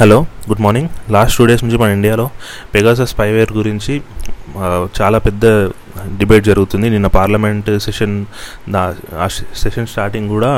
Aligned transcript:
Hello 0.00 0.16
good 0.48 0.60
morning. 0.64 0.88
Last 1.14 1.36
two 1.38 1.44
days 1.48 1.62
నుంచి 1.64 1.78
మన 1.80 1.90
ఇండియాలో 1.96 2.24
పెగాసస్ 2.74 3.10
స్పైవేర్ 3.12 3.50
గురించి 3.56 3.94
చాలా 4.98 5.18
పెద్ద 5.26 5.44
డిబేట్ 6.20 6.44
జరుగుతుంది. 6.48 6.86
నిన్న 6.94 7.08
పార్లమెంట్ 7.16 7.68
సెషన్ 7.86 8.14
దా 8.74 8.82
ఆ 9.24 9.26
సెషన్ 9.62 9.88
స్టార్టింగ్ 9.94 10.28
కూడా 10.34 10.50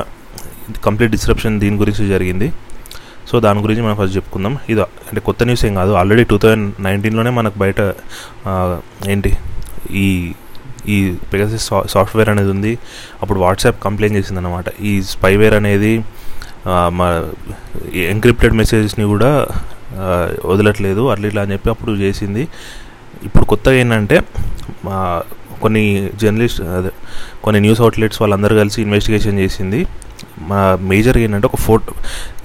కంప్లీట్ 0.86 1.12
డిస్క్రిప్షన్ 1.16 1.56
దీని 1.64 1.76
గురించి 1.82 2.06
జరిగింది. 2.12 2.48
సో 3.30 3.40
దాని 3.46 3.64
గురించి 3.66 3.84
మనం 3.86 3.96
ఫస్ట్ 4.02 4.16
చెప్పుకుందాం. 4.18 4.54
ఇది 4.74 4.80
అంటే 5.08 5.22
కొత్త 5.31 5.43
న్యూస్ 5.51 5.67
ఏం 5.71 5.74
కాదు. 5.83 5.95
ఆల్రెడీ 6.03 6.27
టూ 6.33 6.38
థౌజండ్ 6.45 6.69
నైన్టీన్లోనే 6.88 7.33
మనకు 7.40 7.59
బయట 7.65 7.81
ఏంటి 9.15 9.33
ఈ 10.04 10.06
ఈ 10.95 11.01
పెగాసస్ 11.35 11.69
సాఫ్ట్వేర్ 11.97 12.33
అనేది 12.37 12.53
ఉంది. 12.56 12.74
అప్పుడు 13.22 13.40
వాట్సాప్ 13.47 13.81
కంప్లైంట్ 13.88 14.19
చేసిందనమాట 14.21 14.67
ఈ 14.90 14.95
స్పైవేర్ 15.15 15.56
అనేది 15.63 15.95
మా 16.98 17.09
ఎంక్రిప్టెడ్ 18.15 18.55
మెసేజెస్ని 18.61 19.06
కూడా 19.12 19.30
వదలట్లేదు 20.51 21.02
అట్లా 21.12 21.27
ఇట్లా 21.30 21.42
అని 21.45 21.52
చెప్పి 21.56 21.70
అప్పుడు 21.74 21.92
చేసింది. 22.05 22.42
ఇప్పుడు 23.27 23.45
కొత్తగా 23.52 23.77
ఏంటంటే 23.83 24.19
మా 24.86 24.98
కొన్ని 25.64 25.83
జర్నలిస్ట్ 26.20 26.60
అదే 26.78 26.92
కొన్ని 27.45 27.59
న్యూస్ 27.64 27.80
అవుట్లెట్స్ 27.84 28.19
వాళ్ళందరూ 28.23 28.55
కలిసి 28.60 28.78
ఇన్వెస్టిగేషన్ 28.86 29.36
చేసింది. 29.42 29.80
మా 30.50 30.60
మేజర్ 30.92 31.19
ఏంటంటే 31.24 31.47
ఒక 31.50 31.59
ఫోటో 31.66 31.92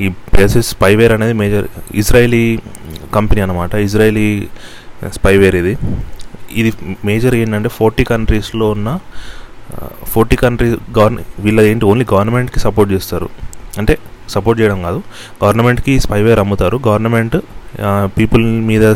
ఈ 0.04 0.08
ప్లేసెస్ 0.34 0.68
స్పైవేర్ 0.76 1.14
అనేది 1.18 1.36
మేజర్ 1.42 1.66
ఇజ్రాయలీ 2.02 2.44
కంపెనీ 3.18 3.42
అనమాట 3.46 3.74
ఇజ్రాయలీ 3.88 4.28
స్పైవేర్ 5.18 5.56
ఇది. 5.62 5.74
ఇది 6.62 6.72
మేజర్ 7.10 7.36
ఏంటంటే 7.42 7.70
ఫోర్టీ 7.80 8.04
కంట్రీస్లో 8.12 8.68
ఉన్న 8.76 8.90
ఫోర్టీ 10.14 10.38
కంట్రీ 10.44 10.70
గవర్న 10.98 11.20
వీళ్ళ 11.46 11.60
ఏంటి 11.72 11.86
ఓన్లీ 11.92 12.06
గవర్నమెంట్కి 12.14 12.60
సపోర్ట్ 12.66 12.92
చేస్తారు. 12.96 13.28
అంటే 13.84 13.94
సపోర్ట్ 14.30 14.58
చేయడం 14.62 14.80
కాదు. 14.88 15.00
గవర్నమెంట్కి 15.44 15.94
స్పైవేర్ 16.06 16.40
అమ్ముతారు 16.44 16.78
గవర్నమెంట్ 16.88 17.38
పీపుల్ 18.18 18.46
మీద 18.70 18.94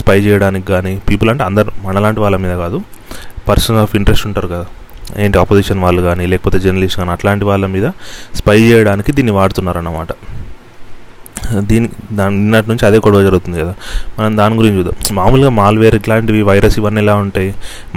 స్పై 0.00 0.16
చేయడానికి 0.26 0.66
కానీ 0.74 0.92
పీపుల్ 1.08 1.30
అంటే 1.30 1.44
అందరు 1.44 1.70
మనలాంటి 1.86 2.20
వాళ్ళ 2.20 2.36
మీద 2.44 2.54
కాదు. 2.64 2.78
పర్సన్ 3.48 3.78
ఆఫ్ 3.82 3.92
ఇంట్రెస్ట్ 3.96 4.26
ఉంటారు 4.26 4.48
కదా. 4.54 4.66
ఏంటి 5.24 5.36
ఆపోజిషన్ 5.38 5.80
వాళ్ళు 5.84 6.00
కానీ 6.02 6.24
లేకపోతే 6.32 6.58
జర్నలిస్ట్ 6.64 6.98
కానీ 6.98 7.10
అట్లాంటి 7.16 7.44
వాళ్ళ 7.44 7.64
మీద 7.74 7.86
స్పై 8.34 8.56
చేయడానికి 8.60 9.10
దీన్ని 9.18 9.32
వాడుతున్నారు 9.38 9.78
అన్నమాట 9.78 10.12
దీని 11.68 11.88
దాని 12.18 12.34
నిన్నటి 12.36 12.68
నుంచి 12.68 12.84
అదే 12.86 12.98
గొడవ 12.98 13.20
జరుగుతుంది 13.22 13.58
కదా. 13.60 13.74
మనం 14.18 14.32
దాని 14.36 14.54
గురించి 14.60 14.76
చూద్దాం. 14.78 14.96
మామూలుగా 15.18 15.50
మాల్వేర్ 15.58 15.94
ఇట్లాంటివి 15.94 16.40
వైరస్ 16.48 16.76
ఇవన్నీ 16.78 17.00
ఎలా 17.00 17.14
ఉంటాయి? 17.24 17.50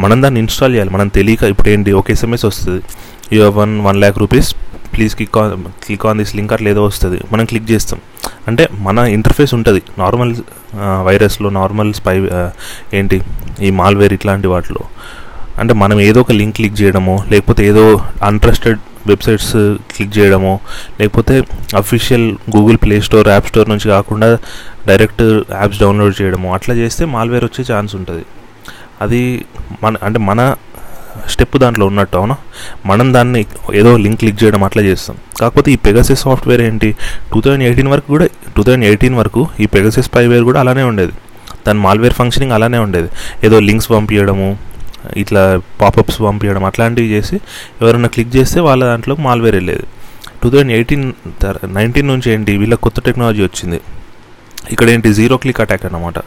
మనం 0.04 0.18
దాన్ని 0.24 0.40
ఇన్స్టాల్ 0.44 0.74
చేయాలి. 0.74 0.92
మనం 0.96 1.08
తెలియక 1.18 1.44
ఇప్పుడు 1.54 1.70
ఏంటి 1.70 1.92
ఒక 2.02 2.12
ఎస్ఎంఎస్ 2.16 2.46
వస్తుంది. 2.46 2.82
You 3.36 3.50
won 3.60 3.74
one 3.88 3.98
lakh 4.04 4.18
rupees 4.24 4.50
please 4.96 5.16
click 5.16 5.38
on 5.38 5.64
click 5.86 6.06
on 6.06 6.18
this 6.18 6.36
link 6.36 6.54
అట్లా 6.54 6.70
ఏదో 6.70 6.84
వస్తుంది. 6.86 7.20
మనం 7.32 7.46
క్లిక్ 7.46 7.72
చేస్తాం. 7.72 8.00
అంటే 8.48 8.68
మన 8.80 9.00
ఇంటర్ఫేస్ 9.00 9.54
ఉంటుంది. 9.54 9.82
నార్మల్ 9.98 10.36
వైరస్లో 11.06 11.50
నార్మల్ 11.50 11.94
స్పై 11.94 12.16
ఏంటి 12.94 13.22
ఈ 13.62 13.72
మాల్వేర్ 13.72 14.14
ఇట్లాంటి 14.14 14.48
వాటిలో. 14.48 14.84
అంటే 15.60 15.74
మనం 15.74 16.00
ఏదో 16.02 16.22
ఒక 16.22 16.32
లింక్ 16.32 16.56
క్లిక్ 16.56 16.82
చేయడమో 16.82 17.24
లేకపోతే 17.32 17.68
ఏదో 17.68 18.02
అన్ట్రస్టెడ్ 18.24 18.80
వెబ్సైట్స్ 19.08 19.54
క్లిక్ 19.92 20.18
చేయడమో 20.18 20.60
లేకపోతే 21.00 21.36
official 21.78 22.26
Google 22.56 22.78
Play 22.84 23.02
Store 23.02 23.28
App 23.28 23.48
Store 23.48 23.70
నుంచి 23.70 23.88
కాకుండా 23.90 24.38
డైరెక్ట్ 24.88 25.22
యాప్స్ 25.52 25.80
డౌన్లోడ్ 25.80 26.22
చేయడమో 26.22 26.54
అట్లా 26.54 26.76
చేస్తే 26.76 27.06
మాల్వేర్ 27.06 27.46
వచ్చే 27.46 27.66
ఛాన్స్ 27.74 27.96
ఉంటుంది. 27.96 28.26
అది 29.02 29.46
మన 29.84 29.96
అంటే 30.04 30.20
మన 30.20 30.56
స్టెప్ 31.30 31.58
దాంట్లో 31.58 31.86
ఉన్నట్టు 31.86 32.18
అవునా? 32.18 32.36
మనం 32.86 33.14
దాన్ని 33.14 33.42
ఏదో 33.74 33.98
లింక్ 33.98 34.20
క్లిక్ 34.20 34.44
చేయడం 34.44 34.64
అట్లా 34.64 34.84
చేస్తాం. 34.84 35.16
కాకపోతే 35.42 35.72
ఈ 35.72 35.76
పెగసెస్ 35.76 36.22
సాఫ్ట్వేర్ 36.22 36.62
ఏంటి? 36.62 36.96
టూ 37.34 37.42
థౌజండ్ 37.42 37.64
ఎయిటీన్ 37.64 37.88
వరకు 37.88 38.08
కూడా 38.08 38.28
టూ 38.58 38.64
థౌజండ్ 38.64 38.86
ఎయిటీన్ 38.86 39.16
వరకు 39.16 39.48
ఈ 39.60 39.66
పెగసెస్ 39.66 40.08
స్పైవేర్ 40.08 40.44
కూడా 40.44 40.60
అలానే 40.60 40.84
ఉండేది. 40.84 41.14
దాని 41.68 41.80
మాల్వేర్ 41.80 42.14
ఫంక్షనింగ్ 42.14 42.52
అలానే 42.52 42.78
ఉండేది. 42.78 43.10
ఏదో 43.44 43.60
లింక్స్ 43.60 43.90
పంపించడము 43.90 44.50
ఇట్లా 45.18 45.62
పాపప్స్ 45.82 46.22
పంపించడం 46.22 46.64
అట్లాంటివి 46.66 47.10
చేసి 47.10 47.36
ఎవరైనా 47.82 48.08
క్లిక్ 48.08 48.36
చేస్తే 48.36 48.60
వాళ్ళ 48.60 48.86
దాంట్లో 48.86 49.16
మాల్వేర్ 49.16 49.56
వెళ్ళేది. 49.56 49.86
టూ 50.44 50.50
థౌజండ్ 50.50 50.72
ఎయిటీన్ 50.72 51.06
నైన్టీన్ 51.66 52.08
నుంచి 52.08 52.28
ఏంటి 52.34 52.58
వీళ్ళకి 52.58 52.82
కొత్త 52.82 53.00
టెక్నాలజీ 53.00 53.42
వచ్చింది. 53.42 53.80
ఇక్కడ 54.72 54.88
ఏంటి 54.90 55.14
జీరో 55.14 55.38
క్లిక్ 55.38 55.62
అటాక్ 55.62 55.86
అనమాట 55.86 56.20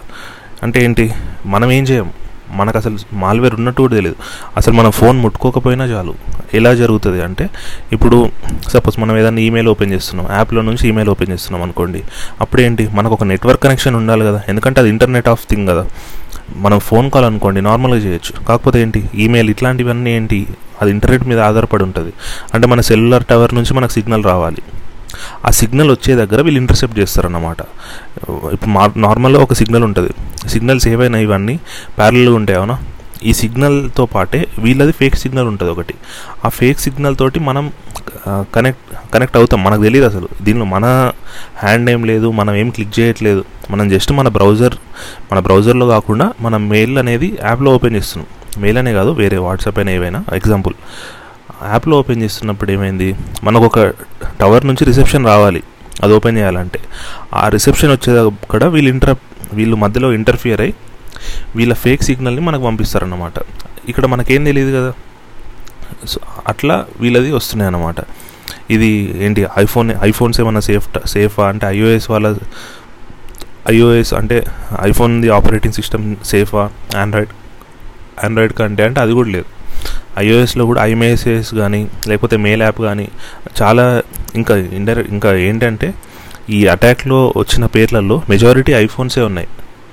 అంటే 0.62 0.84
ఏంటి 0.84 1.04
మనం 1.46 1.72
ఏం 1.72 1.84
చేయం? 1.84 2.10
మనకు 2.52 2.78
అసలు 2.78 2.98
మాల్వేర్ 3.12 3.54
ఉన్నట్టు 3.54 3.82
కూడా 3.82 3.94
తెలియదు 3.94 4.16
అసలు 4.56 4.74
మనం 4.74 4.90
ఫోన్ 4.90 5.18
ముట్టుకోకపోయినా 5.18 5.84
చాలు. 5.84 6.14
ఎలా 6.54 6.74
జరుగుతుంది 6.74 7.22
అంటే 7.22 7.50
ఇప్పుడు 7.92 8.30
సపోజ్ 8.68 9.00
మనం 9.00 9.18
ఏదైనా 9.18 9.38
ఈమెయిల్ 9.38 9.68
ఓపెన్ 9.68 9.92
చేస్తున్నాం 9.92 10.36
యాప్లో 10.36 10.62
నుంచి 10.62 10.88
ఈమెయిల్ 10.88 11.10
ఓపెన్ 11.10 11.32
చేస్తున్నాం 11.32 11.62
అనుకోండి 11.62 12.02
అప్పుడు 12.40 12.62
ఏంటి 12.62 12.88
మనకు 12.92 13.14
ఒక 13.14 13.24
నెట్వర్క్ 13.24 13.62
కనెక్షన్ 13.62 13.94
ఉండాలి 13.94 14.24
కదా. 14.24 14.42
ఎందుకంటే 14.48 14.80
అది 14.80 14.88
ఇంటర్నెట్ 14.88 15.28
ఆఫ్ 15.28 15.46
థింగ్ 15.50 15.68
కదా. 15.68 15.86
మనం 16.56 16.78
ఫోన్ 16.78 17.10
కాల్ 17.10 17.24
అనుకోండి 17.24 17.62
నార్మల్గా 17.62 17.98
చేయొచ్చు. 17.98 18.44
కాకపోతే 18.44 18.82
ఏంటి? 18.82 19.10
ఈమెయిల్ 19.14 19.50
ఇట్లాంటివన్నీ 19.50 20.10
ఏంటి? 20.10 20.46
అది 20.82 20.90
ఇంటర్నెట్ 20.90 21.24
మీద 21.24 21.40
ఆధారపడి 21.40 21.82
ఉంటుంది. 21.82 22.12
అంటే 22.54 22.66
మన 22.66 22.80
సెల్యులర్ 22.80 23.24
టవర్ 23.24 23.54
నుంచి 23.54 23.74
మనకు 23.74 23.92
సిగ్నల్ 23.92 24.24
రావాలి. 24.24 24.62
ఆ 25.44 25.50
సిగ్నల్ 25.50 25.90
వచ్చే 25.90 26.14
దగ్గర 26.14 26.42
వీళ్ళు 26.42 26.60
ఇంటర్సెప్ట్ 26.60 26.98
చేస్తారన్నమాట. 26.98 27.56
ఇప్పుడు 28.30 28.70
మా 28.70 28.90
నార్మల్గా 28.96 29.42
ఒక 29.42 29.52
సిగ్నల్ 29.52 29.84
ఉంటుంది. 29.84 30.10
సిగ్నల్స్ 30.48 30.88
ఏవైనా 30.88 31.18
ఇవన్నీ 31.18 31.60
ప్యారల్గా 31.98 32.34
ఉంటాయి 32.34 32.58
అవునా? 32.58 32.78
ఈ 33.24 33.32
సిగ్నల్తో 33.32 34.06
పాటే 34.06 34.46
వీళ్ళది 34.58 34.92
ఫేక్ 34.92 35.14
సిగ్నల్ 35.14 35.46
ఉంటుంది 35.46 35.72
ఒకటి. 35.72 35.94
ఆ 36.44 36.48
ఫేక్ 36.48 36.78
సిగ్నల్ 36.78 37.16
తోటి 37.16 37.40
మనం 37.40 37.72
కనెక్ట్ 38.28 39.12
కనెక్ట్ 39.14 39.36
అవుతాం. 39.36 39.64
మనకు 39.64 39.82
తెలియదు 39.82 40.06
అసలు. 40.06 40.28
దీనిలో 40.42 40.64
మన 40.64 41.12
హ్యాండ్ 41.58 41.90
ఏం 41.90 42.04
లేదు 42.04 42.30
మనం 42.30 42.54
ఏం 42.54 42.70
క్లిక్ 42.70 43.00
చేయట్లేదు. 43.00 43.44
మనం 43.70 43.88
జస్ట్ 43.88 44.12
మన 44.12 44.28
బ్రౌజర్ 44.28 44.74
మన 45.32 45.38
బ్రౌజర్లో 45.38 45.86
కాకుండా 45.86 46.32
మన 46.40 46.56
మెయిల్ 46.56 46.98
అనేది 46.98 47.38
యాప్లో 47.44 47.74
ఓపెన్ 47.74 47.96
చేస్తున్నాం. 47.96 48.62
మెయిల్ 48.62 48.78
అనే 48.78 48.92
కాదు 48.92 49.10
వేరే 49.10 49.36
వాట్సాప్ 49.36 49.78
అయినా 49.78 49.92
ఏవైనా. 49.92 50.24
ఎగ్జాంపుల్ 50.34 50.74
యాప్లో 51.70 51.98
ఓపెన్ 51.98 52.22
చేస్తున్నప్పుడు 52.22 52.72
ఏమైంది? 52.72 53.16
మనకు 53.44 53.64
ఒక 53.64 53.78
టవర్ 54.40 54.66
నుంచి 54.66 54.84
రిసెప్షన్ 54.84 55.26
రావాలి. 55.26 55.62
అది 56.02 56.12
ఓపెన్ 56.16 56.36
చేయాలంటే. 56.38 56.80
ఆ 57.34 57.44
రిసెప్షన్ 57.48 57.92
వచ్చేక్కడ 57.96 58.64
వీళ్ళు 58.74 58.90
ఇంటర్ 58.94 59.14
వీళ్ళు 59.58 59.76
మధ్యలో 59.76 60.12
ఇంటర్ఫియర్ 60.12 60.60
అయ్యి 60.60 60.74
వీళ్ళ 61.56 61.72
ఫేక్ 61.84 62.02
సిగ్నల్ని 62.02 62.42
మనకు 62.48 62.64
పంపిస్తారన్నమాట. 62.68 63.38
ఇక్కడ 63.90 64.06
మనకేం 64.06 64.44
తెలియదు 64.44 64.72
కదా? 64.78 64.92
సో 66.12 66.20
అట్లా 66.48 66.76
వీళ్ళది 67.00 67.32
వస్తున్నాయి 67.32 67.66
అన్నమాట 67.66 68.00
ఇది 68.70 68.88
ఏంటి 69.24 69.42
ఐఫోన్ 69.58 69.88
ఐఫోన్స్ 70.02 70.40
ఏమన్నా 70.40 70.60
సేఫ్ 70.60 70.86
సేఫా 71.06 71.44
అంటే 71.48 71.66
ఐఓఎస్ 71.66 72.10
వాళ్ళ 72.10 72.28
ఐఓఎస్ 73.72 74.12
అంటే 74.20 74.38
ఐఫోన్ది 74.88 75.28
ఆపరేటింగ్ 75.28 75.76
సిస్టమ్ 75.78 76.06
సేఫా 76.32 76.62
ఆండ్రాయిడ్ 77.02 77.32
ఆండ్రాయిడ్ 78.24 78.54
కంటే 78.60 78.82
అంటే 78.88 79.00
అది 79.00 79.12
కూడా 79.18 79.30
లేదు. 79.36 79.48
ఐఓఎస్లో 80.18 80.64
కూడా 80.70 80.80
ఐమెసేజ్ 80.92 81.50
కానీ 81.60 81.80
లేకపోతే 82.08 82.36
మెయిల్ 82.46 82.62
యాప్ 82.62 82.80
కానీ 82.88 83.06
చాలా 83.60 83.84
ఇంకా 84.34 84.56
ఇండైరెక్ట్ 84.56 85.12
ఇంకా 85.12 85.34
ఏంటంటే 85.34 85.94
ఈ 86.50 86.66
అటాక్లో 86.66 87.34
వచ్చిన 87.36 87.66
పేర్లలో 87.66 88.22
మెజారిటీ 88.30 88.72
ఐఫోన్సే 88.72 89.20
ఉన్నాయి. 89.20 89.48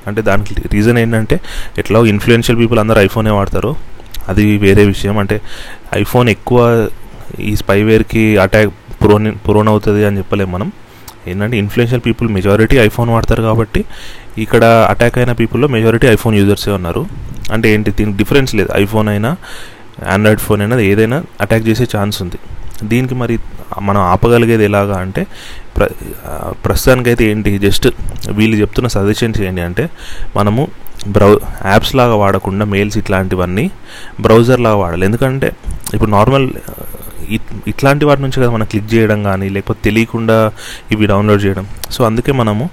అంటే 0.07 0.21
దానికి 0.21 0.55
రీజన్ 0.73 0.97
ఏంటంటే 0.97 1.39
ఎట్లా 1.77 1.99
ఇన్ఫ్లుయెన్షియల్ 1.99 2.59
పీపుల్ 2.59 2.79
అందరూ 2.79 3.01
ఐఫోనే 3.01 3.29
వాడతారు 3.29 3.75
అది 4.27 4.57
వేరే 4.57 4.85
విషయం. 4.85 5.17
అంటే 5.17 5.41
ఐఫోన్ 5.93 6.29
ఎక్కువ 6.29 6.89
ఈ 7.39 7.55
స్పైవేర్కి 7.55 8.37
అటాక్ 8.37 8.73
ప్రోన్ 9.01 9.35
ప్రోన్ 9.35 9.67
అవుతుంది 9.67 10.05
అని 10.05 10.17
చెప్పలేము 10.17 10.51
మనం. 10.51 10.71
ఏంటంటే 11.27 11.57
ఇన్ఫ్లుయెన్షియల్ 11.57 12.01
పీపుల్ 12.05 12.29
మెజారిటీ 12.29 12.77
ఐఫోన్ 12.77 13.09
వాడతారు 13.09 13.43
కాబట్టి 13.43 13.85
ఇక్కడ 14.37 14.63
అటాక్ 14.65 15.17
అయిన 15.17 15.31
పీపుల్లో 15.31 15.67
మెజారిటీ 15.67 16.07
ఐఫోన్ 16.07 16.35
యూజర్సే 16.35 16.71
ఉన్నారు. 16.71 17.05
అంటే 17.51 17.69
ఏంటి 17.69 17.91
దీనికి 17.91 18.17
డిఫరెన్స్ 18.17 18.55
లేదు. 18.55 18.69
ఐఫోన్ 18.75 19.07
అయినా 19.07 19.37
ఆండ్రాయిడ్ 20.07 20.41
ఫోన్ 20.41 20.61
అయినా 20.61 20.79
ఏదైనా 20.79 21.23
అటాక్ 21.41 21.67
చేసే 21.67 21.87
ఛాన్స్ 21.97 22.21
ఉంది. 22.21 22.35
దీనికి 22.83 23.15
మరి 23.15 23.39
మనం 23.81 24.01
ఆపగలిగేది 24.01 24.65
ఎలాగా 24.65 24.97
అంటే 24.97 25.27
ప్ర 25.77 25.87
ప్రస్తుతానికైతే 26.65 27.25
ఏంటి 27.31 27.57
జస్ట్ 27.57 27.87
వీళ్ళు 28.31 28.57
చెప్తున్న 28.57 28.87
సజెషన్స్ 28.87 29.41
ఏంటి 29.41 29.61
అంటే 29.61 29.89
మనము 30.35 30.67
బ్రౌ 31.15 31.35
యాప్స్ 31.65 31.95
లాగా 31.95 32.15
వాడకుండా 32.15 32.65
మెయిల్స్ 32.65 32.97
ఇట్లాంటివన్నీ 32.97 33.71
బ్రౌజర్ 34.21 34.61
లాగా 34.61 34.75
వాడాలి. 34.75 35.05
ఎందుకంటే 35.05 35.49
ఇప్పుడు 35.93 36.11
నార్మల్ 36.11 36.47
ఇట్లాంటి 37.67 38.05
వాటి 38.05 38.21
నుంచి 38.21 38.41
కదా 38.41 38.51
మనం 38.51 38.65
క్లిక్ 38.65 38.93
చేయడం 38.93 39.23
కానీ 39.23 39.49
లేకపోతే 39.49 39.79
తెలియకుండా 39.83 40.51
ఇవి 40.91 41.05
డౌన్లోడ్ 41.05 41.45
చేయడం. 41.45 41.65
సో 41.91 42.03
అందుకే 42.03 42.31
మనము 42.31 42.69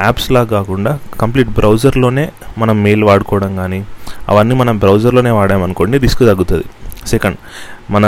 యాప్స్ 0.00 0.32
లాగా 0.32 0.50
కాకుండా 0.58 0.98
కంప్లీట్ 1.20 1.48
బ్రౌజర్లోనే 1.48 2.28
మనం 2.58 2.82
మెయిల్ 2.82 3.04
వాడుకోవడం 3.04 3.56
కానీ 3.56 3.84
అవన్నీ 4.28 4.54
మనం 4.54 4.78
బ్రౌజర్లోనే 4.78 5.30
వాడామనుకోండి 5.30 5.98
రిస్క్ 5.98 6.20
తగ్గుతుంది. 6.20 6.64
సెకండ్ 7.14 7.38
మన 7.94 8.06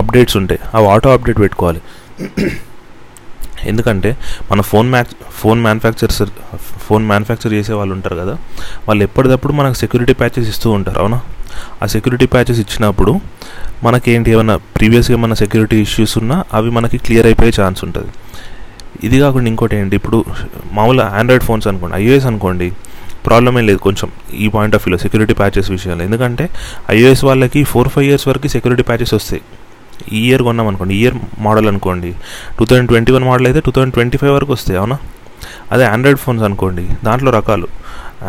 అప్డేట్స్ 0.00 0.36
ఉంటాయి 0.40 0.60
అవి 0.74 0.86
ఆటో 0.94 1.12
అప్డేట్ 1.16 1.40
పెట్టుకోవాలి. 1.44 1.80
ఎందుకంటే 3.70 4.10
మన 4.50 4.60
phone 4.70 4.88
Mac 4.94 5.10
phone 5.40 5.60
manufacturers 5.66 6.18
phone 6.86 7.04
manufacture 7.10 7.52
చేసే 7.58 7.72
వాళ్ళు 7.78 7.92
ఉంటారు 7.96 8.16
కదా 8.22 8.34
వాళ్ళు 8.88 9.02
ఎప్పటికప్పుడు 9.08 9.52
మనకు 9.60 9.76
సెక్యూరిటీ 9.82 10.14
ప్యాచెస్ 10.20 10.48
ఇస్తూ 10.52 10.68
ఉంటారు 10.78 10.98
అవునా? 11.02 11.18
ఆ 11.82 11.86
సెక్యూరిటీ 11.94 12.26
ప్యాచెస్ 12.34 12.60
ఇచ్చినప్పుడు 12.64 13.12
మనకి 13.86 14.08
ఏంటి 14.14 14.30
ఏమైనా 14.34 14.56
ప్రీవియస్గా 14.76 15.14
ఏమైనా 15.18 15.36
సెక్యూరిటీ 15.42 15.76
ఇష్యూస్ 15.86 16.14
ఉన్నా 16.20 16.36
అవి 16.58 16.70
మనకి 16.78 16.98
క్లియర్ 17.06 17.26
అయిపోయే 17.30 17.52
ఛాన్స్ 17.60 17.80
ఉంటుంది. 17.86 18.10
ఇది 19.06 19.16
కాకుండా 19.24 19.48
ఇంకోటి 19.52 19.74
ఏంటి 19.80 19.96
ఇప్పుడు 20.00 20.18
మామూలు 20.78 21.02
ఆండ్రాయిడ్ 21.20 21.44
ఫోన్స్ 21.48 21.66
అనుకోండి 21.70 21.96
ఐఓఎస్ 22.02 22.26
అనుకోండి 22.30 22.68
ప్రాబ్లం 23.28 23.54
ఏం 23.60 23.64
లేదు 23.70 23.80
కొంచెం 23.86 24.08
ఈ 24.44 24.48
పాయింట్ 24.54 24.74
ఆఫ్ 24.76 24.82
వ్యూలో 24.84 24.98
సెక్యూరిటీ 25.04 25.34
ప్యాచెస్ 25.40 25.68
విషయంలో. 25.76 26.02
ఎందుకంటే 26.08 26.44
ఐఓఎస్ 26.96 27.24
వాళ్ళకి 27.28 27.60
ఫోర్ 27.72 27.90
ఫైవ్ 27.94 28.06
ఇయర్స్ 28.08 28.26
వరకు 28.30 28.48
సెక్యూరిటీ 28.54 28.84
ప్యాచెస్ 28.90 29.14
వస్తాయి. 29.18 29.42
ఈ 30.16 30.20
ఇయర్ 30.28 30.42
కొన్నాం 30.48 30.66
అనుకోండి 30.70 30.94
ఇయర్ 31.00 31.16
మోడల్ 31.46 31.68
అనుకోండి. 31.72 32.10
Two 32.58 32.64
thousand 32.70 32.88
twenty 32.92 33.12
one 33.16 33.24
model 33.30 33.46
అయితే 33.50 33.60
టూ 33.66 33.72
థౌజండ్ 33.76 33.94
ట్వంటీ 33.96 34.16
ఫైవ్ 34.22 34.32
వరకు 34.38 34.52
వస్తాయి 34.56 34.78
అవునా? 34.80 34.96
అదే 35.72 35.84
ఆండ్రాయిడ్ 35.84 36.20
ఫోన్స్ 36.24 36.42
అనుకోండి 36.48 36.84
దాంట్లో 37.06 37.30
రకాలు. 37.38 37.68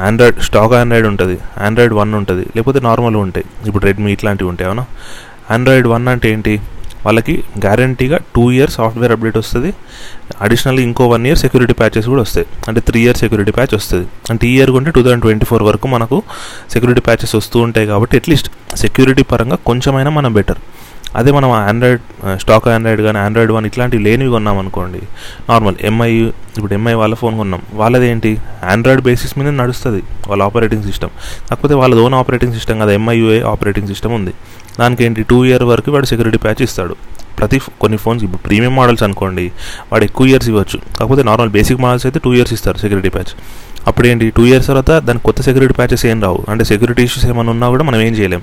ఆండ్రాయిడ్ 0.08 0.40
స్టాక్ 0.48 0.74
ఆండ్రాయిడ్ 0.80 1.08
ఉంటుంది 1.12 1.36
ఆండ్రాయిడ్ 1.66 1.94
వన్ 2.02 2.14
ఉంటుంది 2.20 2.46
లేకపోతే 2.56 2.80
నార్మల్ 2.80 3.18
ఉంటాయి. 3.26 3.46
ఇప్పుడు 3.68 3.84
రెడ్మీ 3.86 4.10
ఇట్లాంటివి 4.18 4.50
ఉంటాయి 4.50 4.68
అవునా? 4.70 4.86
ఆండ్రాయిడ్ 5.56 5.88
వన్ 5.94 6.08
అంటే 6.14 6.30
ఏంటి? 6.34 6.56
వాళ్ళకి 7.06 7.34
గ్యారంటీగా 7.66 8.18
టూ 8.36 8.44
ఇయర్ 8.52 8.72
సాఫ్ట్వేర్ 8.78 9.12
అప్డేట్ 9.16 9.38
వస్తుంది. 9.38 9.72
అడిషనల్గా 10.42 10.84
ఇంకో 10.84 11.08
వన్ 11.08 11.26
ఇయర్ 11.28 11.40
సెక్యూరిటీ 11.44 11.74
ప్యాచెస్ 11.82 12.08
కూడా 12.14 12.22
వస్తాయి. 12.22 12.48
అంటే 12.68 12.82
త్రీ 12.88 13.02
ఇయర్ 13.06 13.18
సెక్యూరిటీ 13.24 13.52
ప్యాచ్ 13.52 13.76
వస్తుంది. 13.80 14.08
అంటే 14.30 14.48
ఈ 14.48 14.54
ఇయర్ 14.58 14.72
కొంటే 14.72 14.92
టూ 14.92 15.04
థౌసండ్ 15.08 15.26
ట్వంటీ 15.28 15.46
ఫోర్ 15.46 15.64
వరకు 15.70 15.88
మనకు 15.96 16.20
సెక్యూరిటీ 16.74 17.02
ప్యాచెస్ 17.02 17.36
వస్తూ 17.36 17.60
ఉంటాయి 17.60 17.88
కాబట్టి 17.88 18.18
అట్లీస్ట్ 18.22 18.50
సెక్యూరిటీ 18.84 19.26
పరంగా 19.34 19.60
కొంచెమైనా 19.72 20.10
మనం 20.20 20.34
బెటర్ 20.40 20.62
అదే 21.20 21.32
మనం 21.32 21.50
ఆండ్రాయిడ్ 21.52 22.02
స్టాక్ 22.42 22.66
ఆండ్రాయిడ్ 22.68 23.02
కానీ 23.02 23.18
ఆండ్రాయిడ్ 23.26 23.52
వన్ 23.56 23.66
ఇట్లాంటివి 23.66 24.02
లేనివి 24.04 24.30
కొన్నాం 24.30 24.58
అనుకోండి. 24.62 25.02
నార్మల్ 25.50 25.76
ఎంఐ 25.90 26.10
ఇప్పుడు 26.58 26.74
ఎంఐ 26.74 26.94
వాళ్ళ 27.02 27.16
ఫోన్ 27.22 27.36
కొన్నాం. 27.42 27.62
వాళ్ళది 27.82 28.08
ఏంటి? 28.14 28.32
ఆండ్రాయిడ్ 28.72 29.04
బేసిస్ 29.08 29.34
మీద 29.40 29.50
నడుస్తుంది 29.62 30.02
వాళ్ళ 30.28 30.42
ఆపరేటింగ్ 30.44 30.84
సిస్టమ్ 30.84 31.14
కాకపోతే 31.50 31.76
వాళ్ళది 31.82 32.02
ఓన్ 32.06 32.16
ఆపరేటింగ్ 32.22 32.54
సిస్టమ్ 32.58 32.80
కదా 32.84 32.92
ఎంఐయుఏ 33.00 33.40
ఆపరేటింగ్ 33.54 33.88
సిస్టమ్ 33.94 34.14
ఉంది. 34.20 34.34
దానికి 34.80 35.04
ఏంటి 35.04 35.24
టూ 35.24 35.46
ఇయర్ 35.46 35.64
వరకు 35.64 35.92
వాడు 35.92 36.06
సెక్యూరిటీ 36.06 36.38
ప్యాచ్ 36.38 36.62
ఇస్తాడు. 36.62 36.96
ప్రతి 37.40 37.62
కొన్ని 37.82 37.98
ఫోన్స్ 37.98 38.24
ఇప్పుడు 38.24 38.42
ప్రీమియం 38.42 38.76
మోడల్స్ 38.76 39.04
అనుకోండి 39.04 39.52
వాడు 39.92 40.04
ఎక్కువ 40.04 40.28
ఇయర్స్ 40.28 40.50
ఇవ్వచ్చు. 40.50 40.80
కాకపోతే 41.00 41.24
నార్మల్ 41.24 41.50
బేసిక్ 41.50 41.80
మోడల్స్ 41.80 42.06
అయితే 42.06 42.20
టూ 42.24 42.34
ఇయర్స్ 42.34 42.54
ఇస్తారు 42.54 42.78
సెక్యూరిటీ 42.78 43.10
ప్యాచ్ 43.10 43.32
అప్పుడు 43.88 44.08
ఏంటి 44.08 44.30
టూ 44.30 44.46
ఇయర్స్ 44.46 44.68
తర్వాత 44.68 44.92
దానికి 44.92 45.26
కొత్త 45.26 45.42
సెక్యూరిటీ 45.42 45.74
ప్యాచెస్ 45.74 46.06
ఏం 46.06 46.22
రావు. 46.22 46.46
అంటే 46.50 46.64
సెక్యూరిటీ 46.64 47.04
ఇష్యూస్ 47.04 47.26
ఏమైనా 47.26 47.52
ఉన్నా 47.52 47.70
కూడా 47.70 47.84
మనం 47.84 48.02
ఏం 48.02 48.14
చేయలేం. 48.14 48.42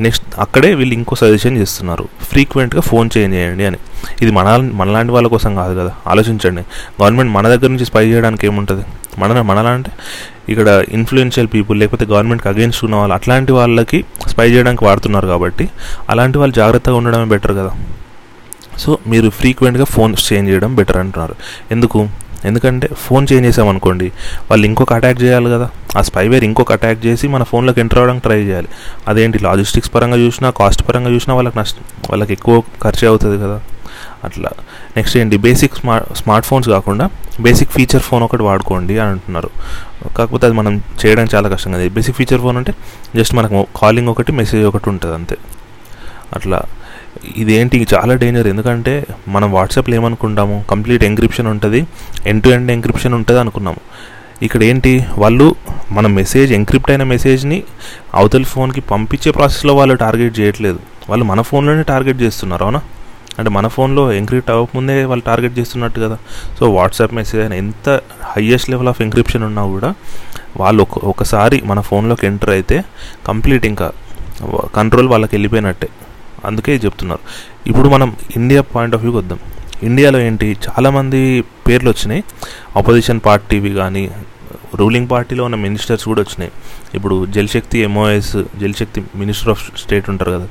నెక్స్ట్ 0.00 0.24
అక్కడే 0.38 0.74
వీళ్ళు 0.74 0.94
ఇంకో 0.94 1.16
సజెషన్ 1.16 1.56
చేస్తున్నారు. 1.56 2.08
ఫ్రీక్వెంట్గా 2.22 2.80
ఫోన్ 2.80 3.10
చేంజ్ 3.18 3.36
చేయండి 3.36 3.66
అని. 3.66 3.76
ఇది 4.22 4.30
మన 4.30 4.70
మనలాంటి 4.72 5.12
వాళ్ళ 5.12 5.28
కోసం 5.28 5.54
కాదు 5.54 5.80
కదా. 5.80 5.92
ఆలోచించండి. 6.06 6.60
గవర్నమెంట్ 7.02 7.32
మన 7.32 7.48
దగ్గర 7.48 7.66
నుంచి 7.66 7.84
స్పై 7.84 8.06
చేయడానికి 8.06 8.46
ఏముంటుంది? 8.46 8.84
మన 9.18 9.40
మనలా 9.40 9.70
అంటే 9.70 9.90
ఇక్కడ 10.48 10.84
ఇన్ఫ్లుయెన్షియల్ 10.88 11.48
పీపుల్ 11.54 11.80
లేకపోతే 11.80 12.04
గవర్నమెంట్కి 12.04 12.48
అగేన్స్ట్ 12.48 12.84
ఉన్న 12.84 12.96
వాళ్ళు 12.96 13.14
అట్లాంటి 13.14 13.52
వాళ్ళకి 13.52 14.04
స్పై 14.34 14.50
చేయడానికి 14.50 14.84
వాడుతున్నారు 14.84 15.26
కాబట్టి 15.26 15.68
అలాంటి 16.10 16.38
వాళ్ళు 16.38 16.54
జాగ్రత్తగా 16.54 16.96
ఉండడమే 16.96 17.24
బెటర్ 17.24 17.52
కదా. 17.52 17.72
సో 18.78 18.98
మీరు 19.06 19.30
ఫ్రీక్వెంట్గా 19.30 19.84
ఫోన్ 19.84 20.14
చేంజ్ 20.26 20.50
చేయడం 20.50 20.74
బెటర్ 20.74 20.96
అంటున్నారు. 20.96 21.34
ఎందుకు? 21.70 22.08
ఎందుకంటే 22.44 22.88
ఫోన్ 22.98 23.26
చేంజ్ 23.32 23.46
చేసామనుకోండి 23.46 24.12
వాళ్ళు 24.50 24.66
ఇంకొక 24.66 24.92
అటాక్ 24.92 25.22
చేయాలి 25.22 25.50
కదా. 25.50 25.68
ఆ 25.98 26.02
స్పైవేర్ 26.02 26.44
ఇంకొక 26.44 26.72
అటాక్ 26.72 27.06
చేసి 27.06 27.28
మన 27.28 27.42
ఫోన్లోకి 27.42 27.80
ఎంటర్ 27.80 27.98
అవ్వడానికి 27.98 28.24
ట్రై 28.26 28.40
చేయాలి. 28.40 28.68
అదేంటి? 29.08 29.38
లాజిస్టిక్స్ 29.38 29.94
పరంగా 29.94 30.16
చూసినా 30.16 30.50
కాస్ట్ 30.50 30.88
పరంగా 30.88 31.10
చూసినా 31.10 31.34
వాళ్ళకి 31.34 31.58
నష్టం 31.58 31.84
వాళ్ళకి 32.10 32.32
ఎక్కువ 32.32 32.62
ఖర్చు 32.82 33.08
అవుతుంది 33.08 33.38
కదా. 33.44 33.60
అట్లా. 34.24 34.50
నెక్స్ట్ 34.96 35.16
ఏంటి? 35.16 35.36
బేసిక్ 35.36 35.74
స్మార్ట్ 35.74 36.18
స్మార్ట్ 36.18 36.48
ఫోన్స్ 36.48 36.68
కాకుండా 36.68 37.10
బేసిక్ 37.40 37.70
ఫీచర్ 37.70 38.02
ఫోన్ 38.02 38.22
ఒకటి 38.22 38.42
వాడుకోండి 38.42 38.98
అని 38.98 39.10
అంటున్నారు. 39.10 39.50
కాకపోతే 40.18 40.46
అది 40.46 40.54
మనం 40.54 40.82
చేయడం 41.06 41.26
చాలా 41.34 41.48
కష్టం 41.48 41.72
కదా. 41.72 41.88
బేసిక్ 41.88 42.16
ఫీచర్ 42.16 42.40
ఫోన్ 42.40 42.56
అంటే 42.56 42.74
జస్ట్ 43.16 43.34
మనకు 43.34 43.66
కాలింగ్ 43.76 44.08
ఒకటి 44.08 44.32
మెసేజ్ 44.32 44.66
ఒకటి 44.66 44.88
ఉంటుంది 44.88 45.14
అంతే. 45.14 45.36
అట్లా. 46.34 46.62
ఇదేంటి? 47.36 47.86
చాలా 47.94 48.14
డేంజర్ 48.14 48.46
ఎందుకంటే 48.46 49.06
మనం 49.28 49.52
వాట్సాప్లో 49.52 49.94
ఏమనుకుంటాము? 49.94 50.64
కంప్లీట్ 50.70 51.04
ఎంక్రిప్షన్ 51.04 51.46
ఉంటుంది. 51.46 51.86
ఎండ్ 52.26 52.44
టు 52.44 52.48
ఎండ్ 52.48 52.72
ఎంక్రిప్షన్ 52.72 53.14
ఉంటుంది 53.14 53.40
అనుకున్నాము. 53.40 53.76
ఇక్కడ 54.42 54.62
ఏంటి? 54.62 55.06
వాళ్ళు 55.18 55.54
మన 55.90 56.06
మెసేజ్ 56.06 56.52
ఎంక్రిప్ట్ 56.52 56.90
అయిన 56.90 57.02
మెసేజ్ని 57.02 57.62
అవతల 58.14 58.42
ఫోన్కి 58.42 58.80
పంపించే 58.80 59.32
ప్రాసెస్లో 59.32 59.74
వాళ్ళు 59.74 59.94
టార్గెట్ 59.94 60.40
చేయట్లేదు. 60.40 60.78
వాళ్ళు 61.08 61.24
మన 61.24 61.40
ఫోన్లోనే 61.40 61.82
టార్గెట్ 61.82 62.22
చేస్తున్నారు 62.22 62.64
అవునా? 62.64 62.80
అంటే 63.38 63.50
మన 63.50 63.66
ఫోన్లో 63.68 64.12
ఎంక్రిప్ట్ 64.12 64.50
అవ్వకముందే 64.50 65.04
వాళ్ళు 65.04 65.24
టార్గెట్ 65.24 65.58
చేస్తున్నట్టు 65.58 66.00
కదా. 66.00 66.18
సో 66.58 66.70
వాట్సాప్ 66.70 67.14
మెసేజ్ 67.14 67.42
అయినా 67.42 67.56
ఎంత 67.56 68.00
హయ్యెస్ట్ 68.22 68.70
లెవెల్ 68.70 68.88
ఆఫ్ 68.88 69.02
ఎంక్రిప్షన్ 69.02 69.44
ఉన్నా 69.44 69.66
కూడా 69.66 69.94
వాళ్ళు 70.56 70.82
ఒక 70.82 71.04
ఒకసారి 71.04 71.62
మన 71.64 71.80
ఫోన్లోకి 71.80 72.26
ఎంటర్ 72.26 72.50
అయితే 72.50 72.84
కంప్లీట్ 73.26 73.66
ఇంకా 73.66 73.92
కంట్రోల్ 74.74 75.08
వాళ్ళకి 75.08 75.34
వెళ్ళిపోయినట్టే. 75.36 75.88
అందుకే 76.44 76.76
చెప్తున్నారు. 76.76 77.20
ఇప్పుడు 77.66 77.88
మనం 77.88 78.16
ఇండియా 78.36 78.60
పాయింట్ 78.60 78.94
ఆఫ్ 78.94 79.02
వ్యూకి 79.02 79.18
వద్దాం. 79.18 79.38
ఇండియాలో 79.82 80.18
ఏంటి? 80.18 80.56
చాలామంది 80.68 81.44
పేర్లు 81.68 81.90
వచ్చినాయి. 81.90 82.24
ఆపోజిషన్ 82.76 83.20
పార్టీవి 83.26 83.70
కానీ 83.70 84.10
రూలింగ్ 84.74 85.08
పార్టీలో 85.08 85.44
ఉన్న 85.44 85.56
మినిస్టర్స్ 85.56 86.04
కూడా 86.04 86.20
వచ్చినాయి. 86.22 86.52
ఇప్పుడు 86.94 87.26
Jal Shakti 87.26 87.78
MOS 87.78 88.36
Jal Shakti 88.60 89.04
minister 89.14 89.50
of 89.50 89.80
state 89.80 90.10
ఉంటారు 90.10 90.30
కదా 90.30 90.48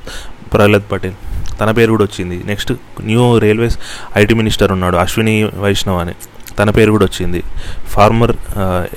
ప్రహ్లాద్ 0.54 0.92
పటేల్ 0.92 1.14
తన 1.60 1.72
పేరు 1.72 1.92
కూడా 1.92 2.04
వచ్చింది. 2.04 2.38
Next 2.46 2.72
new 3.02 3.38
railways 3.38 3.78
IT 4.18 4.34
minister 4.34 4.72
ఉన్నాడు 4.72 4.98
అశ్విని 4.98 5.36
వైష్ణవ్ 5.44 6.00
అని. 6.00 6.16
తన 6.60 6.70
పేరు 6.70 6.92
కూడా 6.92 7.06
వచ్చింది. 7.06 7.44
ఫార్మర్ 7.88 8.34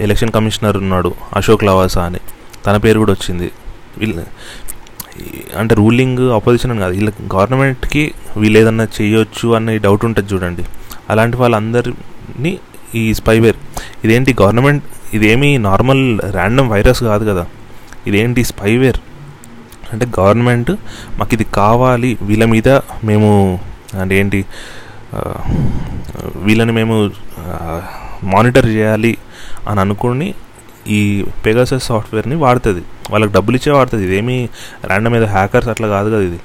ఎలక్షన్ 0.00 0.32
కమిషనర్ 0.32 0.76
ఉన్నాడు 0.76 1.14
అశోక్ 1.36 1.64
లవాసా 1.64 2.04
అని. 2.04 2.20
తన 2.66 2.76
పేరు 2.76 2.98
కూడా 2.98 3.12
వచ్చింది. 3.12 3.48
వీళ్ళ 3.98 4.24
అంటే 5.58 5.74
రూలింగ్ 5.74 6.30
ఆపోజిషన్ 6.30 6.70
అని 6.70 6.80
కాదు 6.80 6.94
వీళ్ళ 6.94 7.10
గవర్నమెంట్కి 7.34 8.14
వీళ్ళు 8.36 8.58
ఏదన్నా 8.58 8.86
చేయొచ్చు 8.96 9.48
అనే 9.54 9.78
డౌట్ 9.78 10.04
ఉంటుంది 10.04 10.34
చూడండి. 10.34 10.64
అలాంటి 11.10 11.36
వాళ్ళందరినీ 11.36 12.52
ఈ 12.94 13.14
స్పైవేర్ 13.14 13.56
ఇదేంటి 14.04 14.36
గవర్నమెంట్ 14.42 14.84
ఇదేమి 15.14 15.58
నార్మల్ 15.58 16.20
ర్యాండమ్ 16.30 16.68
వైరస్ 16.70 17.02
కాదు 17.02 17.24
కదా. 17.30 17.46
ఇదేంటి 18.06 18.44
స్పైవేర్ 18.44 18.98
అంటే 19.92 20.06
గవర్నమెంట్ 20.18 20.72
మాకు 21.18 21.32
ఇది 21.36 21.46
కావాలి 21.60 22.10
వీళ్ళ 22.28 22.44
మీద 22.54 22.68
మేము 23.10 23.30
అంటే 24.02 24.14
ఏంటి 24.22 24.40
వీళ్ళని 26.46 26.72
మేము 26.80 26.96
మానిటర్ 28.32 28.68
చేయాలి 28.76 29.12
అని 29.70 29.80
అనుకుని 29.84 30.28
ఈ 30.96 30.98
పెగాసస్ 31.44 31.84
సాఫ్ట్వేర్ని 31.90 32.36
వాడుతుంది. 32.42 32.82
వాళ్ళకి 33.12 33.32
డబ్బులు 33.36 33.56
ఇచ్చే 33.58 33.72
వాడుతుంది? 33.76 34.04
ఇదేమీ 34.08 34.36
ర్యాండమ్ 34.90 35.14
ఏదో 35.18 35.28
హ్యాకర్స్ 35.36 35.68
అట్లా 35.72 35.86
కాదు 35.94 36.08
కదా 36.14 36.24
ఇది. 36.28 36.38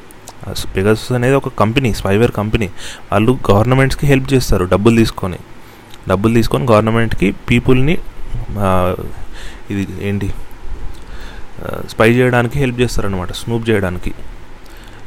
పెగాసస్ 0.76 1.12
అనేది 1.18 1.36
ఒక 1.40 1.50
కంపెనీ 1.62 1.90
స్పైవేర్ 2.00 2.34
కంపెనీ 2.40 2.68
వాళ్ళు 3.12 3.32
గవర్నమెంట్స్కి 3.50 4.06
హెల్ప్ 4.12 4.30
చేస్తారు 4.34 4.66
డబ్బులు 4.74 4.96
తీసుకొని. 5.02 5.40
డబ్బులు 6.12 6.34
తీసుకొని 6.40 6.66
గవర్నమెంట్కి 6.72 7.28
పీపుల్ని 7.50 7.96
ఇది 9.72 9.84
ఏంటి 10.10 10.30
స్పై 11.90 12.12
చేయడానికి 12.12 12.60
హెల్ప్ 12.60 12.80
చేస్తారనమాట 12.82 13.32
స్నూప్ 13.32 13.70
చేయడానికి. 13.70 14.14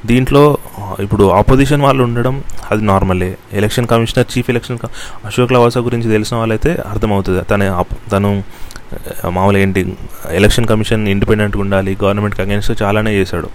దీంట్లో 0.06 0.58
ఇప్పుడు 1.00 1.30
ఆపోజిషన్ 1.30 1.82
వాళ్ళు 1.82 2.02
ఉండడం 2.02 2.44
అది 2.70 2.82
నార్మలే. 2.84 3.38
Election 3.52 3.87
commissioner 3.87 4.38
chief 4.38 4.50
election 4.50 4.78
Ashok 5.25 5.52
Lavasa 5.52 5.80
గురించి 5.80 6.11
తెలిసిన 6.11 6.37
వాళ్ళైతే 6.37 6.78
అర్థమవుతుంది. 6.88 7.42
తన 7.42 7.84
తను 8.12 8.44
మామూలుగా 9.28 9.62
ఏంటి 9.62 9.94
ఎలక్షన్ 10.30 10.66
కమిషన్ 10.66 11.08
ఇండిపెండెంట్గా 11.08 11.61
ఉండాలి 11.61 11.96
గవర్నమెంట్కి 12.04 12.42
అగేన్స్ట్ 12.42 12.82
చాలానే 12.82 13.14
చేశాడు. 13.14 13.49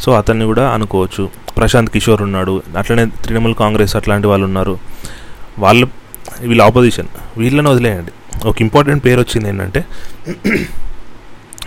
సో 0.00 0.12
అతన్ని 0.12 0.44
కూడా 0.44 0.70
అనుకోవచ్చు. 0.70 1.28
ప్రశాంత్ 1.56 1.90
కిషోర్ 1.90 2.22
ఉన్నాడు 2.22 2.62
అట్లనే 2.78 3.06
తృణమూల్ 3.24 3.54
కాంగ్రెస్ 3.54 3.96
అట్లాంటి 3.96 4.26
వాళ్ళు 4.26 4.44
ఉన్నారు. 4.46 4.78
వాళ్ళు 5.58 5.88
వీళ్ళ 6.40 6.62
ఆపోజిషన్. 6.62 7.06
వీళ్ళని 7.36 7.68
వదిలేయండి. 7.68 8.12
ఒక 8.48 8.60
ఇంపార్టెంట్ 8.60 9.04
పేరు 9.04 9.20
వచ్చింది 9.20 9.48
ఏంటంటే 9.48 9.84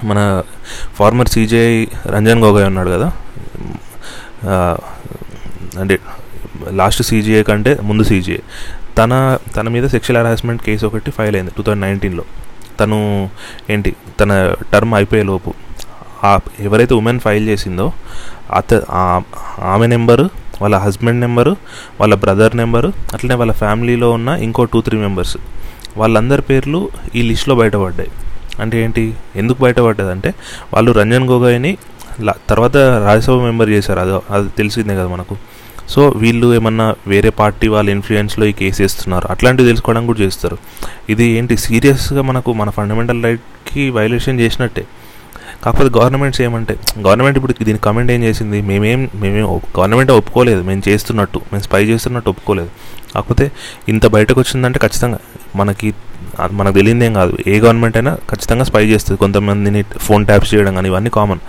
మన 0.09 0.19
ఫార్మర్ 0.97 1.29
సీజే 1.35 1.61
రంజన్ 2.15 2.43
గొగోయ్ 2.43 2.67
ఉన్నాడు 2.71 2.89
కదా. 2.95 3.09
అంటే 5.81 5.95
లాస్ట్ 6.79 7.03
సీజీఏ 7.09 7.41
కంటే 7.43 7.71
ముందు 7.89 8.03
సీజీఏ 8.11 8.41
తన 8.97 9.13
తన 9.55 9.67
మీద 9.75 9.85
సెక్షువల్ 9.93 10.17
హెరాస్మెంట్ 10.21 10.61
కేసు 10.63 10.85
ఒకటి 10.85 11.11
ఫైల్ 11.17 11.35
అయింది 11.35 11.51
టూ 11.57 11.61
థౌజండ్ 11.67 11.85
నైన్టీన్లో 11.85 12.25
తను 12.79 12.97
ఏంటి 13.73 13.91
తన 14.19 14.31
టర్మ్ 14.73 14.93
అయిపోయే 14.99 15.23
లోపు. 15.31 15.51
ఎవరైతే 16.67 16.93
ఉమెన్ 16.99 17.19
ఫైల్ 17.19 17.45
చేసిందో 17.49 17.87
అత 18.59 18.73
ఆమె 19.73 19.87
నెంబరు 19.93 20.25
వాళ్ళ 20.61 20.75
హస్బెండ్ 20.83 21.21
నెంబరు 21.25 21.53
వాళ్ళ 21.99 22.13
బ్రదర్ 22.23 22.53
నెంబరు 22.61 22.89
అట్లనే 23.13 23.35
వాళ్ళ 23.41 23.53
ఫ్యామిలీలో 23.61 24.09
ఉన్న 24.17 24.29
ఇంకో 24.47 24.63
టూ 24.73 24.81
త్రీ 24.87 24.97
మెంబర్స్ 24.97 25.37
వాళ్ళందరి 25.97 26.43
పేర్లు 26.49 26.79
ఈ 27.15 27.21
లిస్ట్లో 27.29 27.55
బయటపడ్డాయి. 27.55 28.11
అంటే 28.59 28.83
ఏంటి? 28.83 29.13
ఎందుకు 29.35 29.61
బయటపడ్డదంటే 29.61 30.33
వాళ్ళు 30.73 30.91
రంజన్ 30.91 31.27
గొగోయ్ని 31.29 31.77
తర్వాత 32.49 32.77
రాజ్యసభ 32.77 33.33
మెంబర్ 33.41 33.69
చేశారు. 33.69 33.99
అది 33.99 34.13
అది 34.29 34.49
తెలిసిందే 34.49 34.95
కదా 34.95 35.07
మనకు. 35.07 35.37
సో 35.89 36.13
వీళ్ళు 36.15 36.53
ఏమన్నా 36.55 36.95
వేరే 37.07 37.29
పార్టీ 37.29 37.67
వాళ్ళ 37.67 37.89
ఇన్ఫ్లుయెన్స్లో 37.89 38.45
ఈ 38.45 38.51
కేసు 38.51 38.81
వేస్తున్నారు. 38.81 39.27
అట్లాంటివి 39.29 39.67
తెలుసుకోవడం 39.67 40.05
కూడా 40.05 40.19
చేస్తారు. 40.19 40.57
ఇది 41.09 41.23
ఏంటి? 41.23 41.57
సీరియస్గా 41.57 42.21
మనకు 42.21 42.53
మన 42.53 42.69
ఫండమెంటల్ 42.69 43.23
రైట్కి 43.23 43.89
వైలేషన్ 43.89 44.39
చేసినట్టే. 44.39 44.85
కాకపోతే 45.63 45.99
గవర్నమెంట్స్ 45.99 46.41
ఏమంటే 46.41 46.77
గవర్నమెంట్ 46.99 47.37
ఇప్పుడు 47.37 47.63
దీని 47.63 47.79
కమెంట్ 47.79 48.11
ఏం 48.11 48.23
చేసింది? 48.23 48.61
మేమేం 48.61 49.09
మేమేం 49.15 49.45
గవర్నమెంట్ 49.79 50.11
ఒప్పుకోలేదు. 50.11 50.61
మేము 50.61 50.81
చేస్తున్నట్టు 50.87 51.37
మేము 51.37 51.63
స్పై 51.63 51.85
చేస్తున్నట్టు 51.85 52.29
ఒప్పుకోలేదు. 52.29 52.69
కాకపోతే 53.15 53.51
ఇంత 53.89 54.07
బయటకు 54.07 54.39
వచ్చిందంటే 54.39 54.79
ఖచ్చితంగా 54.79 55.19
మనకి 55.55 55.93
అది 56.39 56.53
మనకు 56.53 56.73
తెలియదేం 56.73 57.13
కాదు. 57.13 57.37
ఏ 57.47 57.59
గవర్నమెంట్ 57.59 57.97
అయినా 57.97 58.15
ఖచ్చితంగా 58.29 58.63
స్పై 58.63 58.85
చేస్తుంది. 58.85 59.17
కొంతమందిని 59.17 59.83
ఫోన్ 59.97 60.25
ట్యాప్స్ 60.25 60.55
చేయడం 60.55 60.75
కానీ 60.75 60.89
ఇవన్నీ 60.89 61.09
కామన్ 61.09 61.39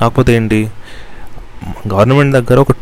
కాకపోతే 0.00 0.36
ఏంటి? 0.36 0.70
గవర్నమెంట్ 1.88 2.32
దగ్గర 2.36 2.58
ఒక 2.58 2.72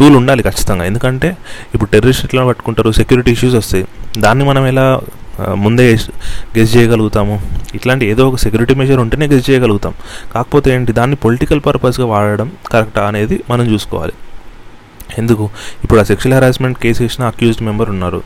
టూల్ 0.00 0.16
ఉండాలి 0.16 0.42
ఖచ్చితంగా. 0.42 0.84
ఎందుకంటే 0.84 1.36
ఇప్పుడు 1.74 1.90
టెర్రరిస్ట్ 1.90 2.24
ఎట్లా 2.24 2.46
పట్టుకుంటారు? 2.46 2.92
సెక్యూరిటీ 2.92 3.30
ఇష్యూస్ 3.30 3.54
వస్తాయి. 3.54 3.84
దాన్ని 4.18 4.44
మనం 4.44 4.66
ఎలా 4.66 5.00
ముందే 5.54 5.98
గెస్ 6.58 6.76
చేయగలుగుతాము? 6.76 7.42
ఇట్లాంటి 7.74 8.06
ఏదో 8.06 8.28
ఒక 8.28 8.36
సెక్యూరిటీ 8.36 8.74
మెజర్ 8.74 8.98
ఉంటేనే 8.98 9.26
గెస్ 9.26 9.50
చేయగలుగుతాం. 9.50 9.94
కాకపోతే 10.34 10.70
ఏంటి? 10.70 10.92
దాన్ని 10.92 11.16
పొలిటికల్ 11.16 11.60
పర్పస్గా 11.66 12.06
వాడడం 12.06 12.52
కరెక్టా 12.72 13.06
అనేది 13.08 13.42
మనం 13.50 13.64
చూసుకోవాలి. 13.72 14.12
ఎందుకు? 15.18 15.50
ఇప్పుడు 15.84 16.00
ఆ 16.00 16.02
సెక్షువల్ 16.02 16.34
హెరాస్మెంట్ 16.34 16.78
కేసు 16.78 17.02
వేసిన 17.02 17.24
అక్యూజ్డ్ 17.24 17.62
మెంబర్ 17.62 17.90
ఉన్నారు. 17.90 18.22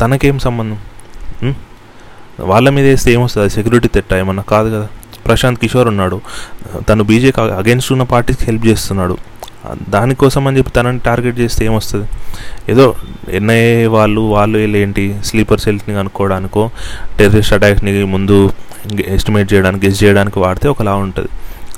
తనకేం 0.00 0.38
సంబంధం? 0.38 0.78
వాళ్ళ 2.40 2.68
మీద 2.68 2.86
వేస్తే 2.86 3.12
ఏమొస్తుంది? 3.12 3.50
సెక్యూరిటీ 3.50 3.88
తెట్ట 3.88 4.14
ఏమన్నా 4.14 4.42
కాదు 4.42 4.68
కదా. 4.76 4.88
ప్రశాంత్ 5.26 5.60
కిషోర్ 5.60 5.88
ఉన్నాడు. 5.88 6.20
తను 6.88 7.04
బీజేపీ 7.04 7.40
అగేన్స్ట్ 7.40 7.92
ఉన్న 7.92 8.02
పార్టీకి 8.02 8.44
హెల్ప్ 8.44 8.66
చేస్తున్నాడు. 8.66 9.18
దానికోసం 9.88 10.46
అని 10.46 10.58
చెప్పి 10.58 10.70
తనని 10.70 10.98
టార్గెట్ 10.98 11.38
చేస్తే 11.38 11.64
ఏమొస్తుంది? 11.64 12.08
ఏదో 12.68 12.94
ఎన్ఐఏ 13.28 13.86
వాళ్ళు 13.86 14.20
వాళ్ళు 14.20 14.58
ఏంటి? 14.58 15.16
స్లీపర్ 15.24 15.60
సెల్స్ని 15.60 15.94
కనుక్కోవడానికో 15.94 16.70
టెర్రరిస్ట్ 17.18 17.52
అటాక్స్ని 17.52 18.04
ముందు 18.04 18.52
ఎస్టిమేట్ 19.06 19.52
చేయడానికి 19.52 19.86
గెస్ 19.86 20.04
చేయడానికి 20.04 20.38
వాడితే 20.38 20.68
ఒకలా 20.68 20.94
ఉంటుంది. 20.94 21.28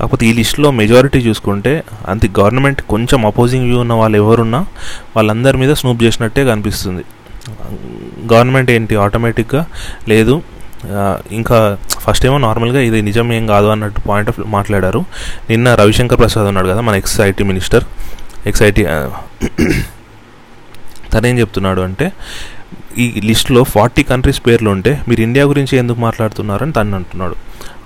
కాకపోతే 0.01 0.27
ఈ 0.27 0.33
లిస్ట్లో 0.33 0.71
మెజారిటీ 0.71 1.19
చూసుకుంటే 1.19 1.85
అంతే 2.09 2.31
గవర్నమెంట్ 2.41 2.83
కొంచెం 2.83 3.27
అపోజింగ్ 3.27 3.65
వ్యూ 3.65 3.81
ఉన్న 3.81 3.93
వాళ్ళు 3.93 4.17
ఎవరున్నా 4.19 4.67
వాళ్ళందరి 5.17 5.57
మీద 5.57 5.75
స్నూప్ 5.75 6.03
చేసినట్టే 6.03 6.45
కనిపిస్తుంది. 6.45 7.05
గవర్నమెంట్ 8.33 8.71
ఏంటి? 8.77 8.95
ఆటోమేటిక్గా 9.05 9.63
లేదు. 10.13 10.35
ఇంకా 11.39 11.59
ఫస్ట్ 12.05 12.25
ఏమో 12.29 12.39
నార్మల్గా 12.39 12.81
ఇది 12.89 12.99
నిజం 13.03 13.29
ఏం 13.33 13.45
కాదు 13.53 13.69
అన్నట్టు 13.75 14.01
పాయింట్ 14.09 14.31
ఆఫ్ 14.31 14.41
మాట్లాడారు. 14.57 15.01
నిన్న 15.51 15.75
రవిశంకర్ 15.81 16.19
ప్రసాద్ 16.23 16.49
ఉన్నాడు 16.51 16.69
కదా 16.73 16.83
మన 16.89 16.95
ex 17.03 17.17
IT 17.29 17.45
minister 17.51 17.85
ex 18.51 18.63
IT 18.69 18.85
తనేం 21.15 21.37
చెప్తున్నాడు 21.43 21.81
అంటే 21.89 22.07
ఈ 23.03 23.05
లిస్ట్లో 23.25 23.61
ఫార్టీ 23.75 24.03
కంట్రీస్ 24.09 24.41
పేర్లు 24.47 24.69
ఉంటే 24.71 24.93
మీరు 25.09 25.21
ఇండియా 25.21 25.45
గురించి 25.51 25.75
ఎందుకు 25.83 26.01
మాట్లాడుతున్నారని 26.01 26.73
తను 26.73 26.97
అంటున్నాడు. 26.99 27.37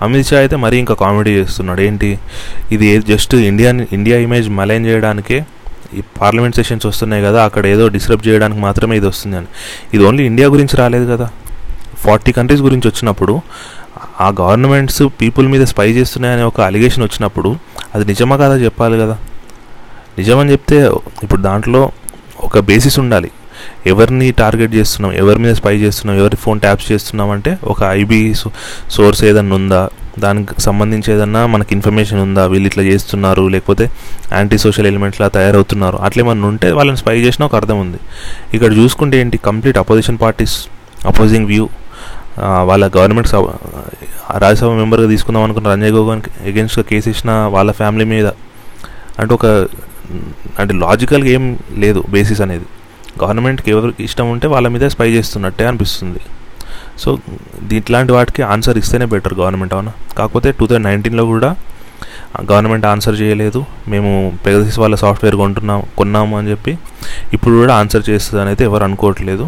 అమిత్ 0.05 0.29
షా 0.29 0.37
అయితే 0.43 0.57
మరీ 0.65 0.77
ఇంకా 0.83 0.95
కామెడీ 1.03 1.33
చేస్తున్నాడు. 1.39 1.81
ఏంటి? 1.81 2.11
ఇది 2.73 2.89
just 3.13 3.35
India 3.51 3.71
India 3.93 4.19
image 4.27 4.49
malign 4.59 4.85
చేయడానికే 4.87 5.39
ఈ 5.97 6.03
పార్లమెంట్ 6.21 6.57
సెషన్స్ 6.57 6.87
వస్తున్నాయి 6.87 7.23
కదా 7.23 7.45
అక్కడ 7.45 7.67
ఏదో 7.67 7.89
డిస్టర్బ్ 7.89 8.29
చేయడానికి 8.29 8.61
మాత్రమే 8.61 8.97
ఇది 8.97 9.07
వస్తుంది 9.07 9.37
అని 9.37 9.47
ఇది 9.95 10.05
ఓన్లీ 10.05 10.27
ఇండియా 10.27 10.49
గురించి 10.49 10.77
రాలేదు 10.77 11.17
కదా. 11.17 11.31
ఫార్టీ 11.99 12.33
కంట్రీస్ 12.33 12.63
గురించి 12.63 12.89
వచ్చినప్పుడు 12.89 13.41
ఆ 14.21 14.29
గవర్నమెంట్స్ 14.41 15.03
పీపుల్ 15.21 15.49
మీద 15.49 15.65
స్పై 15.65 15.93
చేస్తున్నాయనే 15.93 16.43
ఒక 16.43 16.61
అలిగేషన్ 16.61 17.05
వచ్చినప్పుడు 17.05 17.57
అది 17.95 18.05
నిజమా 18.05 18.37
కదా 18.37 18.57
చెప్పాలి 18.57 18.99
కదా. 18.99 19.19
నిజమని 20.19 20.53
చెప్తే 20.53 20.91
ఇప్పుడు 21.23 21.43
దాంట్లో 21.43 21.93
ఒక 22.41 22.59
బేసిస్ 22.59 22.99
ఉండాలి. 22.99 23.31
ఎవరిని 23.87 24.33
టార్గెట్ 24.33 24.75
చేస్తున్నాం 24.75 25.13
ఎవరి 25.13 25.39
మీద 25.39 25.55
స్పై 25.55 25.77
చేస్తున్నాం 25.77 26.19
ఎవరి 26.19 26.37
ఫోన్ 26.37 26.61
ట్యాప్స్ 26.61 26.93
చేస్తున్నాం 26.93 27.31
అంటే 27.31 27.59
ఒక 27.65 27.83
ఐబీ 27.83 28.35
సోర్స్ 28.91 29.25
ఏదన్నా 29.25 29.57
ఉందా? 29.57 29.89
దానికి 30.25 30.63
సంబంధించి 30.67 31.09
ఏదన్నా 31.15 31.41
మనకి 31.53 31.73
ఇన్ఫర్మేషన్ 31.77 32.21
ఉందా? 32.27 32.45
వీళ్ళు 32.53 32.69
ఇట్లా 32.71 32.85
చేస్తున్నారు 32.91 33.45
లేకపోతే 33.55 33.85
యాంటీ 34.39 34.59
సోషల్ 34.65 34.87
ఎలిమెంట్లా 34.91 35.27
తయారవుతున్నారు. 35.37 35.99
అట్లేమన్నా 36.07 36.49
ఉంటే 36.53 36.71
వాళ్ళని 36.79 37.01
స్పై 37.03 37.15
చేసిన 37.27 37.45
ఒక 37.49 37.57
అర్థం 37.61 37.79
ఉంది. 37.85 38.01
ఇక్కడ 38.57 38.71
చూసుకుంటే 38.81 39.17
ఏంటి? 39.25 39.39
Complete 39.49 39.79
opposition 39.85 40.19
parties 40.25 40.57
opposing 41.13 41.49
view 41.53 41.67
వాళ్ళ 42.69 42.85
గవర్నమెంట్ 42.97 43.29
సభ 43.31 43.45
రాజ్యసభ 44.43 44.71
మెంబర్గా 44.81 45.07
తీసుకుందాం 45.13 45.43
అనుకున్న 45.47 45.69
రంజయ్ 45.75 45.93
గోగోన్ 45.97 46.23
ఎగెన్స్ట్గా 46.51 46.85
కేసు 46.91 47.09
ఇచ్చిన 47.13 47.31
వాళ్ళ 47.55 47.71
ఫ్యామిలీ 47.81 48.07
మీద. 48.15 48.29
అంటే 49.21 49.33
ఒక 49.39 49.47
అంటే 50.61 50.73
లాజికల్గా 50.85 51.31
ఏం 51.37 51.45
లేదు 51.85 52.01
బేసిస్ 52.15 52.41
అనేది. 52.47 52.67
గవర్నమెంట్కి 53.23 53.71
ఎవరికి 53.75 54.03
ఇష్టం 54.09 54.27
ఉంటే 54.35 54.47
వాళ్ళ 54.55 54.67
మీద 54.75 54.89
స్పై 54.95 55.09
చేస్తున్నట్టే 55.17 55.65
అనిపిస్తుంది. 55.71 56.21
సో 56.99 57.19
ఇట్లాంటి 57.79 58.13
వాటికి 58.13 58.43
ఆన్సర్ 58.43 58.79
ఇస్తేనే 58.79 59.05
బెటర్ 59.05 59.35
గవర్నమెంట్ 59.35 59.75
అవునా? 59.75 59.93
కాకపోతే 60.19 60.49
టూ 60.59 60.65
థౌజండ్ 60.67 60.87
నైన్టీన్లో 60.87 61.25
కూడా 61.25 61.51
గవర్నమెంట్ 62.51 62.87
ఆన్సర్ 62.87 63.17
చేయలేదు. 63.21 63.61
మేము 63.93 64.11
పెగసిస్ 64.47 64.79
వాళ్ళ 64.79 64.95
సాఫ్ట్వేర్ 64.95 65.37
కొంటున్నాం 65.37 65.81
కొన్నాము 65.99 66.35
అని 66.39 66.51
చెప్పి 66.51 66.73
ఇప్పుడు 67.33 67.55
కూడా 67.57 67.75
ఆన్సర్ 67.75 68.05
చేస్తుంది 68.11 68.41
అనేది 68.43 68.65
ఎవరు 68.65 68.85
అనుకోవట్లేదు. 68.85 69.47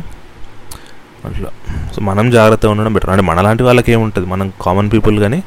అట్లా. 1.29 1.51
సో 1.95 2.01
మనం 2.01 2.31
జాగ్రత్తగా 2.31 2.71
ఉండడం 2.75 2.93
బెటర్ 2.95 3.11
అంటే 3.11 3.25
మనలాంటి 3.31 3.63
వాళ్ళకి 3.63 3.93
ఏముంటుంది? 3.93 4.27
మనం 4.27 4.53
కామన్ 4.67 4.91
పీపుల్ 4.91 5.19
కానీ 5.25 5.41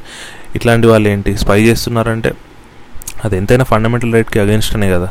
ఇట్లాంటి 0.56 0.86
వాళ్ళు 0.86 1.08
ఏంటి? 1.08 1.32
స్పై 1.36 1.58
చేస్తున్నారంటే 1.68 2.32
అది 3.24 3.36
ఎంతైనా 3.36 3.64
ఫండమెంటల్ 3.64 4.12
రైట్కి 4.12 4.38
అగేన్స్ట్ 4.40 4.76
అనే 4.76 4.90
కదా. 4.90 5.08